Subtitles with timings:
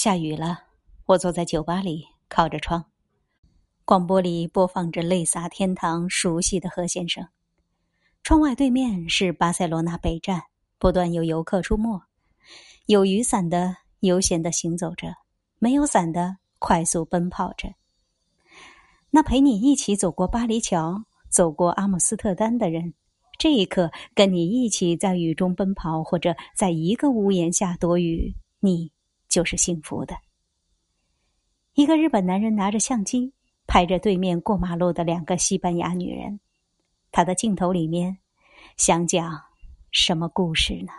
[0.00, 0.60] 下雨了，
[1.06, 2.84] 我坐在酒吧里，靠着窗，
[3.84, 7.26] 广播里播放着泪洒天堂熟悉的何先生。
[8.22, 10.44] 窗外对面是巴塞罗那北站，
[10.78, 12.00] 不断有游客出没，
[12.86, 15.16] 有雨伞的悠闲的行走着，
[15.58, 17.74] 没有伞的快速奔跑着。
[19.10, 22.94] 那陪你一起走过巴黎桥、走过阿姆斯特丹的人，
[23.36, 28.92] 这一刻跟你一起在雨中奔跑，或者在一个屋檐下躲雨，你。
[29.38, 30.16] 就是幸福的。
[31.74, 33.32] 一个日本男人拿着相机
[33.68, 36.40] 拍着对面过马路的两个西班牙女人，
[37.12, 38.18] 他的镜头里面
[38.76, 39.40] 想讲
[39.92, 40.92] 什么故事呢？